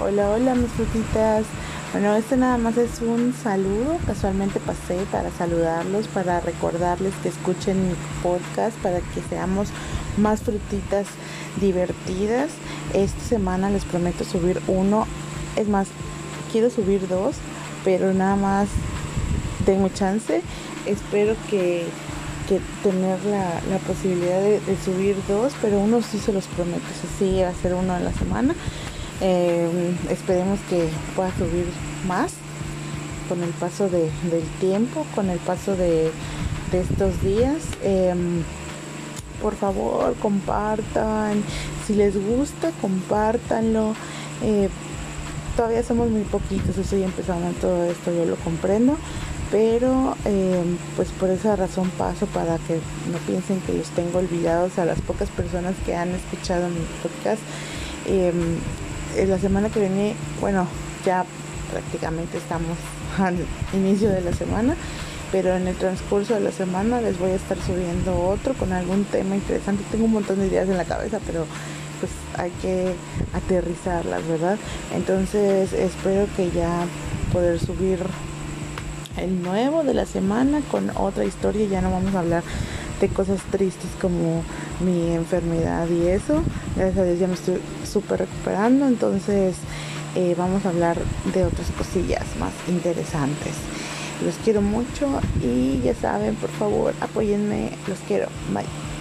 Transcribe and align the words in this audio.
Hola, 0.00 0.30
hola 0.30 0.54
mis 0.54 0.70
frutitas. 0.70 1.44
Bueno, 1.92 2.16
este 2.16 2.36
nada 2.36 2.56
más 2.56 2.78
es 2.78 3.00
un 3.02 3.34
saludo. 3.34 3.98
Casualmente 4.06 4.58
pasé 4.58 4.96
para 5.12 5.30
saludarlos, 5.30 6.08
para 6.08 6.40
recordarles 6.40 7.12
que 7.22 7.28
escuchen 7.28 7.88
mi 7.88 7.94
podcast, 8.22 8.76
para 8.78 9.00
que 9.00 9.20
seamos 9.28 9.68
más 10.16 10.40
frutitas 10.40 11.06
divertidas. 11.60 12.50
Esta 12.94 13.20
semana 13.22 13.68
les 13.68 13.84
prometo 13.84 14.24
subir 14.24 14.60
uno. 14.66 15.06
Es 15.56 15.68
más, 15.68 15.88
quiero 16.50 16.70
subir 16.70 17.06
dos, 17.06 17.36
pero 17.84 18.14
nada 18.14 18.36
más 18.36 18.68
tengo 19.66 19.90
chance. 19.90 20.42
Espero 20.86 21.36
que, 21.50 21.86
tener 22.82 23.18
la, 23.24 23.78
posibilidad 23.86 24.40
de, 24.40 24.60
de, 24.60 24.76
subir 24.84 25.16
dos, 25.28 25.52
pero 25.62 25.78
uno 25.78 26.02
sí 26.02 26.18
se 26.18 26.32
los 26.32 26.46
prometo. 26.46 26.82
Así 27.14 27.40
va 27.40 27.48
a 27.48 27.54
ser 27.54 27.74
uno 27.74 27.92
a 27.92 28.00
la 28.00 28.12
semana. 28.12 28.54
Eh, 29.24 29.94
esperemos 30.10 30.58
que 30.68 30.88
pueda 31.14 31.30
subir 31.36 31.66
más 32.08 32.32
con 33.28 33.40
el 33.40 33.50
paso 33.50 33.88
del 33.88 34.10
tiempo, 34.60 35.06
con 35.14 35.30
el 35.30 35.38
paso 35.38 35.76
de, 35.76 36.10
estos 36.72 37.22
días. 37.22 37.58
Em, 37.84 38.42
por 39.40 39.54
favor, 39.54 40.14
compartan. 40.20 41.44
Si 41.86 41.94
les 41.94 42.14
gusta, 42.14 42.72
compártanlo. 42.80 43.94
Eh, 44.42 44.68
todavía 45.56 45.84
somos 45.84 46.10
muy 46.10 46.22
poquitos, 46.22 46.76
estoy 46.76 47.04
empezando 47.04 47.48
todo 47.60 47.84
esto, 47.84 48.12
yo 48.12 48.24
lo 48.24 48.36
comprendo. 48.36 48.96
Pero 49.52 50.16
em, 50.24 50.78
pues 50.96 51.10
por 51.10 51.30
esa 51.30 51.54
razón 51.54 51.90
paso 51.90 52.26
para 52.26 52.56
que 52.58 52.80
no 53.12 53.18
piensen 53.26 53.60
que 53.60 53.74
los 53.74 53.88
tengo 53.90 54.18
olvidados 54.18 54.78
a 54.78 54.84
las 54.84 55.00
pocas 55.02 55.28
personas 55.28 55.74
que 55.84 55.94
han 55.94 56.08
escuchado 56.08 56.68
mi 56.68 56.80
podcast. 57.02 57.42
Em, 59.16 59.28
la 59.28 59.38
semana 59.38 59.68
que 59.68 59.80
viene, 59.80 60.14
bueno, 60.40 60.66
ya 61.04 61.24
prácticamente 61.70 62.38
estamos 62.38 62.76
al 63.18 63.36
inicio 63.72 64.10
de 64.10 64.20
la 64.20 64.32
semana, 64.32 64.76
pero 65.30 65.56
en 65.56 65.66
el 65.66 65.76
transcurso 65.76 66.34
de 66.34 66.40
la 66.40 66.52
semana 66.52 67.00
les 67.00 67.18
voy 67.18 67.30
a 67.30 67.36
estar 67.36 67.58
subiendo 67.58 68.20
otro 68.22 68.54
con 68.54 68.72
algún 68.72 69.04
tema 69.04 69.34
interesante. 69.34 69.84
Tengo 69.90 70.04
un 70.04 70.12
montón 70.12 70.38
de 70.40 70.46
ideas 70.46 70.68
en 70.68 70.76
la 70.76 70.84
cabeza, 70.84 71.18
pero 71.26 71.46
pues 72.00 72.12
hay 72.36 72.50
que 72.60 72.94
aterrizarlas, 73.32 74.26
¿verdad? 74.26 74.58
Entonces 74.94 75.72
espero 75.72 76.26
que 76.36 76.50
ya 76.50 76.84
poder 77.32 77.58
subir 77.58 78.00
el 79.16 79.42
nuevo 79.42 79.84
de 79.84 79.94
la 79.94 80.06
semana 80.06 80.60
con 80.70 80.90
otra 80.96 81.24
historia. 81.24 81.66
Ya 81.66 81.80
no 81.80 81.90
vamos 81.90 82.14
a 82.14 82.20
hablar 82.20 82.42
cosas 83.08 83.40
tristes 83.50 83.90
como 84.00 84.42
mi 84.80 85.12
enfermedad 85.14 85.88
y 85.88 86.08
eso. 86.08 86.42
Gracias 86.76 86.98
a 86.98 87.04
Dios 87.04 87.18
ya 87.18 87.26
me 87.26 87.34
estoy 87.34 87.60
súper 87.90 88.20
recuperando. 88.20 88.86
Entonces 88.86 89.56
eh, 90.14 90.34
vamos 90.36 90.64
a 90.66 90.70
hablar 90.70 90.98
de 91.32 91.44
otras 91.44 91.70
cosillas 91.70 92.24
más 92.38 92.52
interesantes. 92.68 93.54
Los 94.24 94.36
quiero 94.44 94.62
mucho 94.62 95.08
y 95.42 95.80
ya 95.82 95.94
saben, 95.94 96.36
por 96.36 96.50
favor, 96.50 96.94
apóyenme. 97.00 97.70
Los 97.88 97.98
quiero. 98.00 98.28
Bye. 98.52 98.91